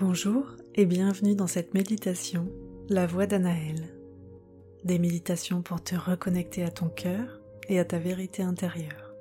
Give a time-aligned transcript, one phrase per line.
[0.00, 2.46] Bonjour et bienvenue dans cette méditation,
[2.88, 3.82] la voix d'Anaël.
[4.84, 9.12] Des méditations pour te reconnecter à ton cœur et à ta vérité intérieure.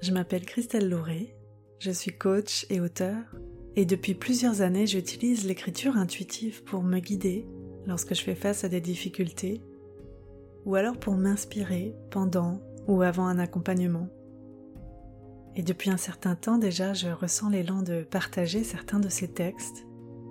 [0.00, 1.34] Je m'appelle Christelle Lauré,
[1.80, 3.18] je suis coach et auteur,
[3.74, 7.44] et depuis plusieurs années j'utilise l'écriture intuitive pour me guider
[7.84, 9.60] lorsque je fais face à des difficultés,
[10.66, 14.08] ou alors pour m'inspirer pendant ou avant un accompagnement.
[15.54, 19.86] Et depuis un certain temps déjà, je ressens l'élan de partager certains de ces textes,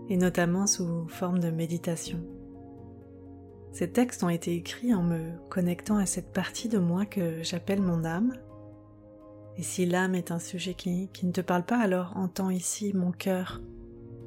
[0.09, 2.20] et notamment sous forme de méditation.
[3.72, 7.81] Ces textes ont été écrits en me connectant à cette partie de moi que j'appelle
[7.81, 8.34] mon âme.
[9.58, 13.12] Et si l'âme est un sujet qui, ne te parle pas, alors entends ici mon
[13.12, 13.62] cœur,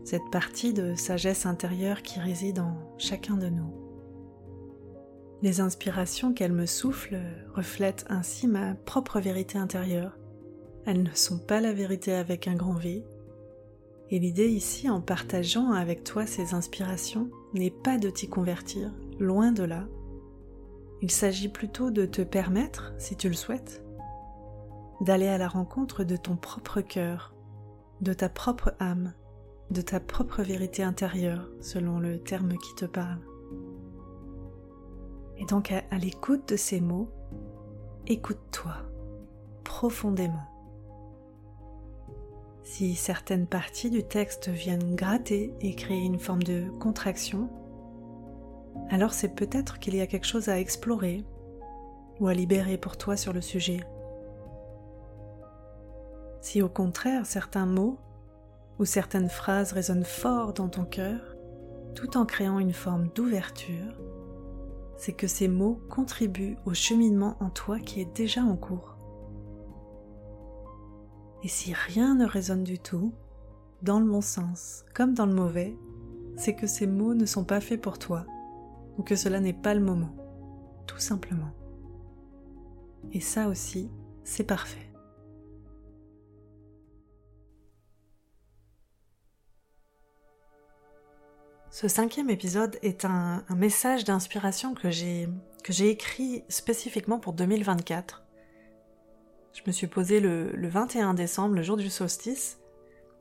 [0.04, 3.74] cette partie de sagesse intérieure qui réside en chacun de nous.
[5.42, 7.18] Les inspirations qu'elle me souffle
[7.54, 10.16] reflètent ainsi ma propre vérité intérieure
[10.86, 13.04] elles ne sont pas la vérité avec un grand V.
[14.10, 19.52] Et l'idée ici, en partageant avec toi ces inspirations, n'est pas de t'y convertir, loin
[19.52, 19.86] de là.
[21.00, 23.82] Il s'agit plutôt de te permettre, si tu le souhaites,
[25.00, 27.34] d'aller à la rencontre de ton propre cœur,
[28.00, 29.12] de ta propre âme,
[29.70, 33.20] de ta propre vérité intérieure, selon le terme qui te parle.
[35.38, 37.10] Et donc à, à l'écoute de ces mots,
[38.06, 38.74] écoute-toi
[39.64, 40.53] profondément.
[42.64, 47.50] Si certaines parties du texte viennent gratter et créer une forme de contraction,
[48.88, 51.24] alors c'est peut-être qu'il y a quelque chose à explorer
[52.20, 53.80] ou à libérer pour toi sur le sujet.
[56.40, 57.98] Si au contraire certains mots
[58.78, 61.36] ou certaines phrases résonnent fort dans ton cœur,
[61.94, 63.94] tout en créant une forme d'ouverture,
[64.96, 68.93] c'est que ces mots contribuent au cheminement en toi qui est déjà en cours.
[71.44, 73.12] Et si rien ne résonne du tout,
[73.82, 75.76] dans le bon sens comme dans le mauvais,
[76.36, 78.24] c'est que ces mots ne sont pas faits pour toi,
[78.96, 80.16] ou que cela n'est pas le moment,
[80.86, 81.52] tout simplement.
[83.12, 83.90] Et ça aussi,
[84.24, 84.90] c'est parfait.
[91.70, 95.28] Ce cinquième épisode est un, message d'inspiration que j'ai
[95.90, 98.23] écrit spécifiquement pour 2024
[99.54, 102.58] je me suis posée le, 21 décembre, le jour du solstice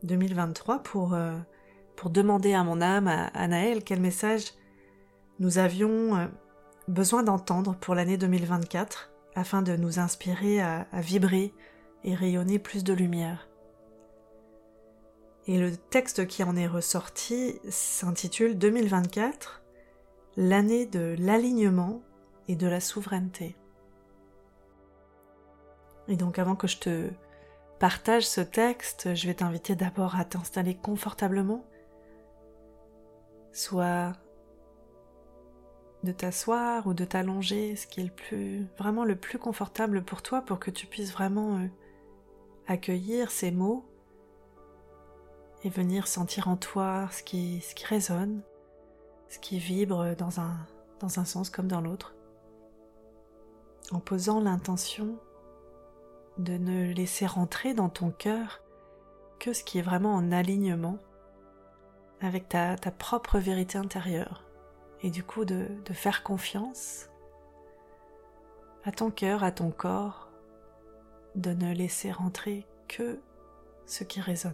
[0.01, 1.37] 2023, pour, euh,
[1.95, 4.53] pour demander à mon âme, à, Anaël, quel message
[5.39, 6.25] nous avions euh,
[6.87, 11.53] besoin d'entendre pour l'année 2024 afin de nous inspirer à, à vibrer
[12.03, 13.47] et rayonner plus de lumière.
[15.45, 19.61] Et le texte qui en est ressorti s'intitule 2024,
[20.35, 22.01] l'année de l'alignement
[22.47, 23.55] et de la souveraineté.
[26.07, 27.09] Et donc avant que je te
[27.79, 31.65] partage ce texte, je vais t'inviter d'abord à t'installer confortablement,
[33.51, 34.13] soit
[36.03, 40.21] de t'asseoir ou de t'allonger, ce qui est le plus, vraiment le plus confortable pour
[40.21, 41.67] toi pour que tu puisses vraiment euh,
[42.67, 43.85] accueillir ces mots
[45.63, 48.41] et venir sentir en toi ce qui, ce qui résonne,
[49.29, 50.57] ce qui vibre dans un,
[50.99, 52.15] dans un sens comme dans l'autre,
[53.91, 55.17] en posant l'intention
[56.37, 58.61] de ne laisser rentrer dans ton cœur
[59.39, 60.97] que ce qui est vraiment en alignement
[62.21, 64.43] avec ta, propre vérité intérieure
[65.01, 67.09] et du coup de, de faire confiance
[68.85, 70.29] à ton cœur, à ton corps,
[71.35, 73.19] de ne laisser rentrer que
[73.85, 74.53] ce qui résonne.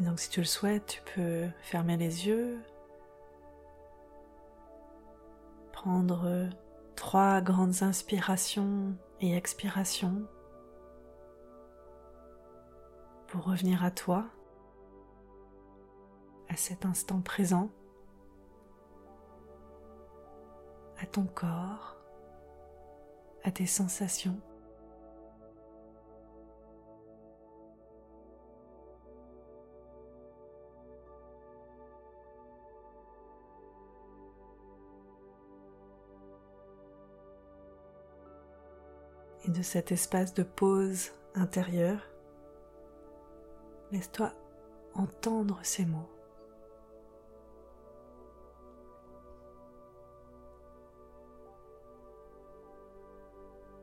[0.00, 2.58] Et donc si tu le souhaites, tu peux fermer les yeux,
[5.82, 6.48] prendre
[6.94, 10.22] trois grandes inspirations et expirations
[13.26, 14.26] pour revenir à toi,
[16.48, 17.68] à cet instant présent,
[21.00, 21.96] à ton corps,
[23.42, 24.40] à tes sensations.
[39.62, 42.00] De cet espace de pause intérieure,
[43.92, 44.32] laisse-toi
[44.94, 46.10] entendre ces mots.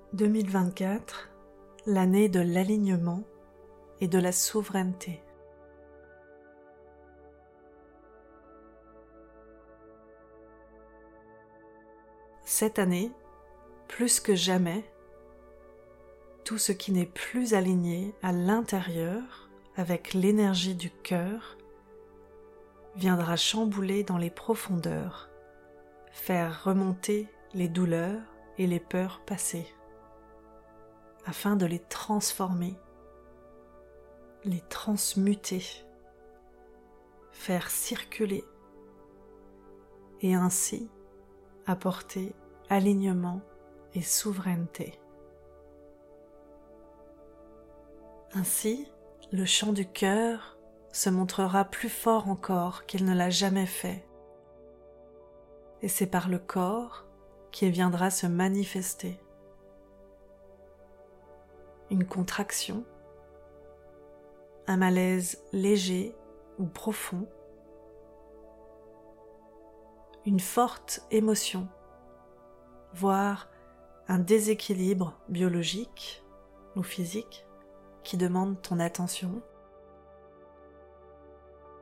[0.13, 1.29] «2024,
[1.85, 3.23] l'année de l'alignement
[4.01, 5.23] et de la souveraineté.
[12.43, 13.13] Cette année,
[13.87, 14.83] plus que jamais,
[16.49, 21.57] tout ce qui n'est plus aligné à l'intérieur avec l'énergie du cœur
[22.95, 25.29] viendra chambouler dans les profondeurs,
[26.11, 28.23] faire remonter les douleurs
[28.57, 29.67] et les peurs passées,
[31.27, 32.73] afin de les transformer,
[34.43, 35.63] les transmuter,
[37.31, 38.43] faire circuler
[40.23, 40.89] et ainsi
[41.67, 42.33] apporter
[42.69, 43.39] alignement
[43.93, 44.99] et souveraineté.
[48.35, 48.87] Ainsi,
[49.31, 50.57] le chant du cœur
[50.91, 54.07] se montrera plus fort encore qu'il ne l'a jamais fait.
[55.81, 57.05] Et c'est par le corps
[57.51, 59.19] qu'il viendra se manifester.
[61.89, 62.85] Une contraction,
[64.67, 66.15] un malaise léger
[66.59, 67.27] ou profond,
[70.27, 71.67] une forte émotion,
[72.93, 73.49] voire
[74.07, 76.23] un déséquilibre biologique
[76.75, 77.47] ou physique
[78.09, 79.39] qui demande ton attention.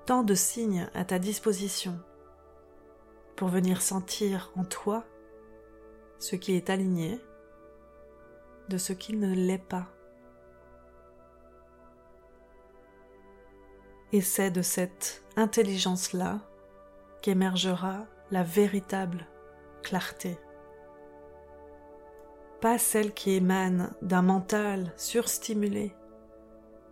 [0.05, 1.97] Tant de signes à ta disposition
[3.37, 5.05] pour venir sentir en toi
[6.19, 7.17] ce qui est aligné
[8.67, 9.87] de ce qui ne l'est pas.
[14.11, 16.41] Et c'est de cette intelligence-là
[17.21, 19.25] qu'émergera la véritable
[19.81, 20.37] clarté.
[22.59, 25.93] Pas celle qui émane d'un mental surstimulé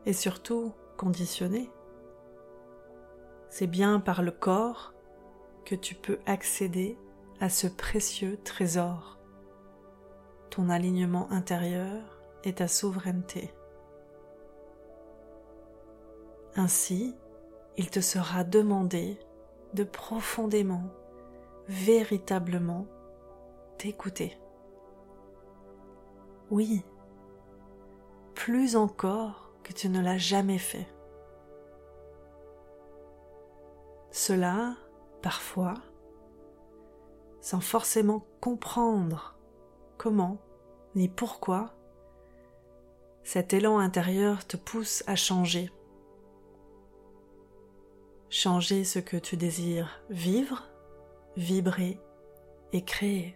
[0.05, 1.69] et surtout conditionné.
[3.49, 4.93] C'est bien par le corps
[5.65, 6.97] que tu peux accéder
[7.39, 9.19] à ce précieux trésor,
[10.49, 13.53] ton alignement intérieur et ta souveraineté.
[16.55, 17.15] Ainsi,
[17.77, 19.19] il te sera demandé
[19.73, 20.83] de profondément,
[21.67, 22.87] véritablement
[23.77, 24.37] t'écouter.
[26.51, 26.85] Oui,
[28.35, 30.87] plus encore que tu ne l'as jamais fait.
[34.11, 34.75] Cela,
[35.23, 35.73] parfois,
[37.41, 39.35] sans forcément comprendre
[39.97, 40.37] comment
[40.93, 41.73] ni pourquoi,
[43.23, 45.71] cet élan intérieur te pousse à changer.
[48.29, 50.69] Changer ce que tu désires vivre,
[51.37, 51.99] vibrer
[52.71, 53.35] et créer.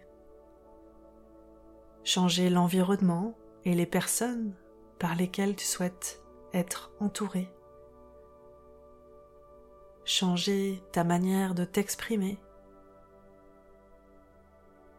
[2.04, 3.34] Changer l'environnement
[3.64, 4.54] et les personnes
[5.00, 7.50] par lesquelles tu souhaites être entouré.
[10.04, 12.38] Changer ta manière de t'exprimer.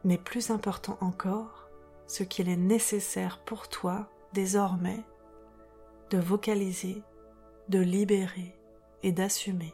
[0.03, 1.69] Mais plus important encore,
[2.07, 5.03] ce qu'il est nécessaire pour toi désormais
[6.09, 7.03] de vocaliser,
[7.69, 8.57] de libérer
[9.03, 9.73] et d'assumer.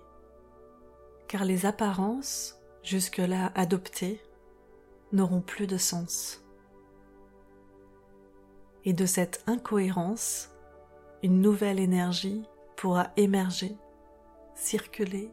[1.27, 4.21] Car les apparences, jusque-là adoptées,
[5.13, 6.43] n'auront plus de sens.
[8.87, 10.49] Et de cette incohérence
[11.21, 12.43] une nouvelle énergie
[12.77, 13.75] pourra émerger,
[14.55, 15.29] circuler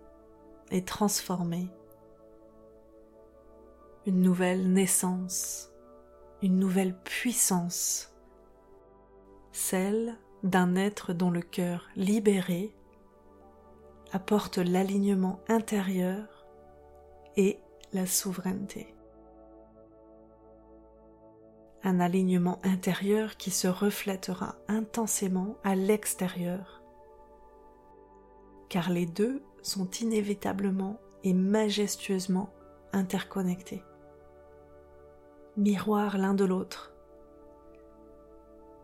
[0.73, 1.69] et transformer.
[4.07, 5.71] Une nouvelle naissance,
[6.43, 8.13] une nouvelle puissance,
[9.53, 12.75] celle d'un être dont le cœur libéré
[14.11, 16.45] apporte l'alignement intérieur
[17.37, 17.61] et
[17.93, 18.94] la souveraineté
[21.85, 26.83] un alignement intérieur qui se reflètera intensément à l'extérieur.
[28.71, 32.51] Car les deux sont inévitablement et majestueusement
[32.93, 33.85] interconnectés.
[35.59, 36.95] Miroir l'un de l'autre.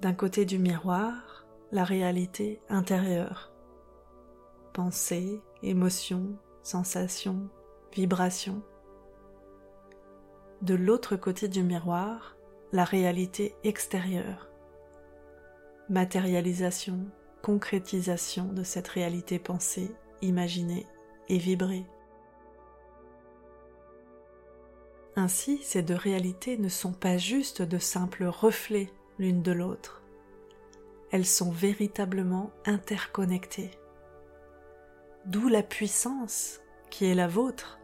[0.02, 3.50] D'un côté du miroir, la réalité intérieure.
[4.74, 7.48] Pensée, émotion, sensation,
[7.92, 8.62] vibration.
[10.62, 12.36] De l'autre côté du miroir,
[12.72, 14.48] la réalité extérieure.
[15.88, 17.06] Matérialisation,
[17.42, 19.90] concrétisation de cette réalité pensée,
[20.22, 20.86] imaginée
[21.28, 21.84] et vibrée.
[25.16, 30.02] Ainsi, ces deux réalités ne sont pas juste de simples reflets l'une de l'autre.
[31.10, 33.72] Elles sont véritablement interconnectées.
[35.26, 37.80] D'où la puissance qui est la vôtre.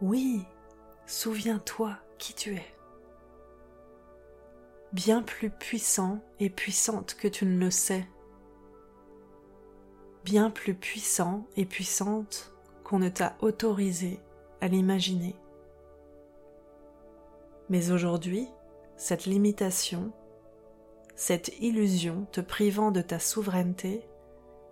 [0.00, 0.44] Oui,
[1.06, 2.79] souviens-toi qui tu es
[4.92, 8.06] bien plus puissant et puissante que tu ne le sais,
[10.24, 12.52] bien plus puissant et puissante
[12.84, 14.20] qu'on ne t'a autorisé
[14.60, 15.36] à l'imaginer.
[17.68, 18.48] Mais aujourd'hui,
[18.96, 20.12] cette limitation,
[21.14, 24.02] cette illusion te privant de ta souveraineté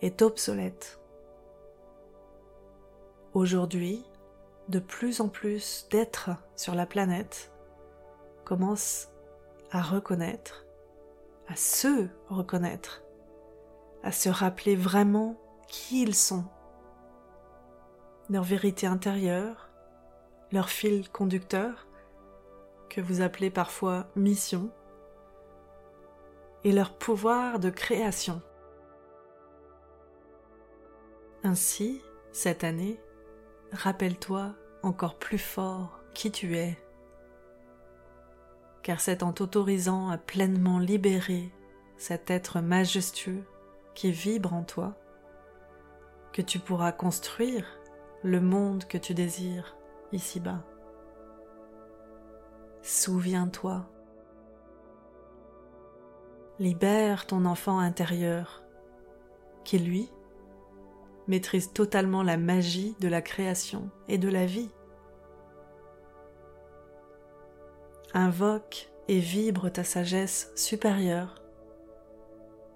[0.02, 1.00] est obsolète.
[3.34, 4.04] Aujourd'hui,
[4.68, 7.52] de plus en plus d'êtres sur la planète
[8.44, 9.08] commence
[9.70, 10.66] à reconnaître,
[11.48, 13.02] à se reconnaître,
[14.02, 16.44] à se rappeler vraiment qui ils sont,
[18.30, 19.68] leur vérité intérieure,
[20.52, 21.86] leur fil conducteur,
[22.88, 24.70] que vous appelez parfois mission,
[26.64, 28.42] et leur pouvoir de création.
[31.44, 33.00] Ainsi, cette année,
[33.72, 36.76] rappelle-toi encore plus fort qui tu es,
[38.88, 41.52] car c'est en t'autorisant à pleinement libérer
[41.98, 43.44] cet être majestueux
[43.94, 44.96] qui vibre en toi
[46.32, 47.66] que tu pourras construire
[48.22, 49.76] le monde que tu désires
[50.12, 50.64] ici-bas.
[52.80, 53.84] Souviens-toi.
[56.58, 58.62] Libère ton enfant intérieur
[59.64, 60.10] qui, lui,
[61.26, 64.70] maîtrise totalement la magie de la création et de la vie.
[68.14, 71.42] Invoque et vibre ta sagesse supérieure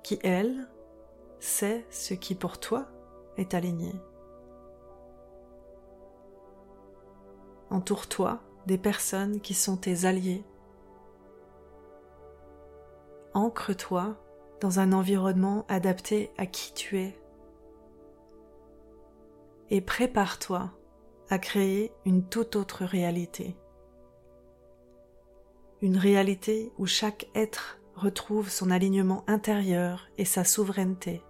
[0.02, 0.68] qui, elle,
[1.40, 2.86] sait ce qui pour toi
[3.36, 3.92] est aligné.
[7.70, 10.44] Entoure-toi des personnes qui sont tes alliés.
[13.32, 14.16] Ancre-toi
[14.60, 17.18] dans un environnement adapté à qui tu es.
[19.70, 20.70] Et prépare-toi
[21.30, 23.56] à créer une toute autre réalité.
[25.82, 31.24] Une réalité où chaque être retrouve son alignement intérieur et sa souveraineté.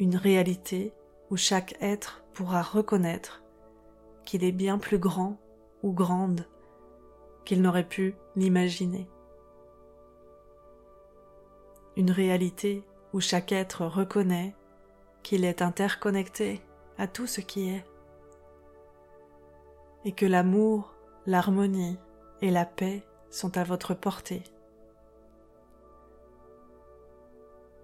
[0.00, 0.92] Une réalité
[1.30, 3.44] où chaque être pourra reconnaître
[4.24, 5.38] qu'il est bien plus grand
[5.84, 6.44] ou grande
[7.44, 9.08] qu'il n'aurait pu l'imaginer.
[11.96, 12.82] Une réalité
[13.12, 14.56] où chaque être reconnaît
[15.22, 16.62] qu'il est interconnecté
[16.98, 17.84] à tout ce qui est
[20.04, 20.92] et que l'amour,
[21.26, 21.98] l'harmonie
[22.40, 24.42] et la paix sont à votre portée.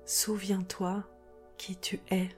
[0.04, 1.04] Souviens-toi
[1.56, 2.28] qui tu es.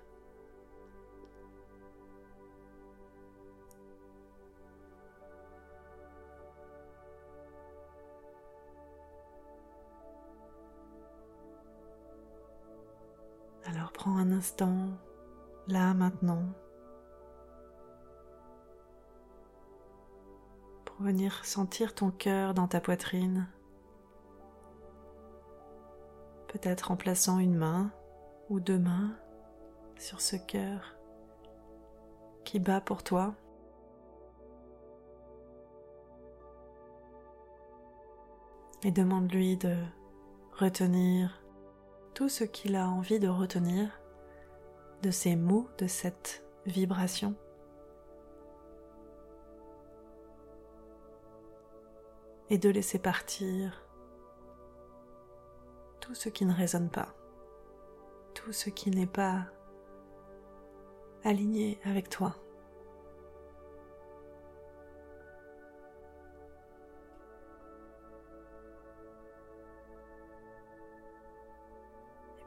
[13.64, 14.88] Alors prends un instant,
[15.68, 16.42] là maintenant,
[21.00, 23.48] venir sentir ton cœur dans ta poitrine,
[26.48, 27.90] peut-être en plaçant une main
[28.48, 29.16] ou deux mains
[29.96, 30.96] sur ce cœur
[32.44, 33.34] qui bat pour toi.
[38.82, 39.76] Et demande-lui de
[40.58, 41.42] retenir
[42.14, 44.00] tout ce qu'il a envie de retenir
[45.02, 47.34] de ces mots, de cette vibration.
[52.52, 53.86] Et de laisser partir
[56.00, 57.14] tout ce qui ne résonne pas,
[58.34, 59.46] tout ce qui n'est pas
[61.22, 62.34] aligné avec toi.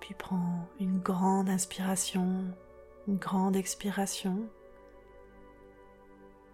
[0.01, 2.43] Puis prends une grande inspiration,
[3.07, 4.49] une grande expiration.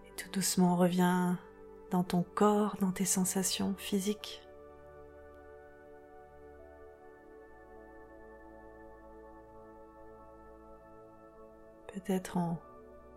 [0.06, 1.36] Et tout doucement reviens
[1.90, 4.42] dans ton corps, dans tes sensations physiques.
[11.92, 12.58] Peut-être en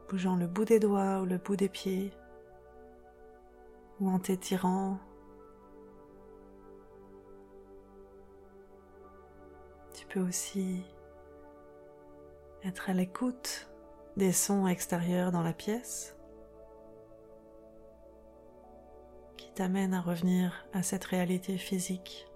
[0.10, 2.12] bougeant le bout des doigts ou le bout des pieds,
[4.00, 5.00] ou en t'étirant
[10.14, 10.84] peux aussi
[12.64, 13.68] être à l'écoute
[14.16, 16.16] des sons extérieurs dans la pièce
[19.54, 22.28] qui t'amènent à revenir à cette réalité physique.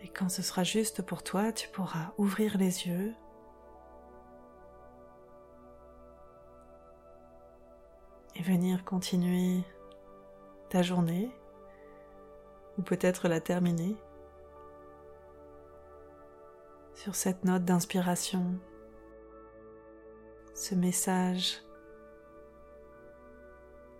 [0.00, 3.12] Et quand ce sera juste pour toi, tu pourras ouvrir les yeux.
[8.36, 9.62] Et venir continuer
[10.70, 11.30] ta journée.
[12.78, 13.94] Ou peut-être la terminer
[16.94, 18.58] sur cette note d'inspiration,
[20.54, 21.60] ce message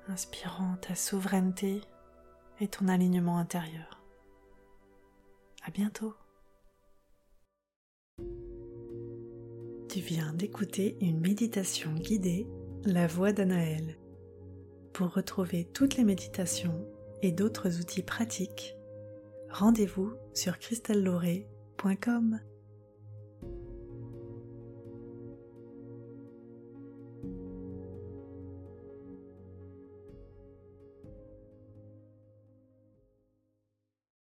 [0.08, 1.80] inspirant ta souveraineté
[2.60, 4.02] et ton alignement intérieur.
[5.66, 6.14] À bientôt.
[9.88, 12.46] Tu viens d'écouter une méditation guidée,
[12.84, 13.96] La voix d'Anaël.
[14.92, 16.86] Pour retrouver toutes les méditations
[17.22, 18.76] et d'autres outils pratiques,
[19.50, 22.40] rendez-vous sur cristallelauré.com.